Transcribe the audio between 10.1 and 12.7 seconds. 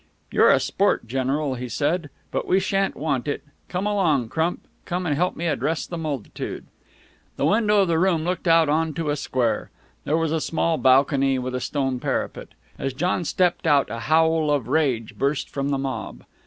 was a small balcony with a stone parapet.